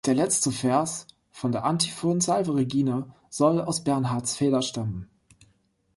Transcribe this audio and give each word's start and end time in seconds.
Der 0.07 0.15
letzte 0.15 0.51
Vers 0.51 1.05
von 1.29 1.51
der 1.51 1.63
Antiphon 1.63 2.21
"Salve 2.21 2.55
Regina" 2.55 3.13
soll 3.29 3.61
aus 3.61 3.83
Bernhards 3.83 4.35
Feder 4.35 4.63
stammen. 4.63 5.11